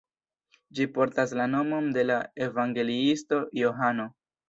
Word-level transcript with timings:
Ĝi 0.79 0.87
portas 0.95 1.35
la 1.41 1.47
nomon 1.53 1.93
de 1.99 2.07
la 2.13 2.19
evangeliisto 2.49 3.45
Johano. 3.65 4.13